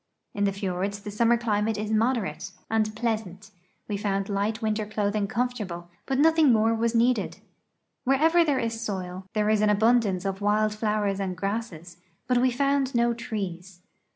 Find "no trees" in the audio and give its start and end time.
12.95-13.81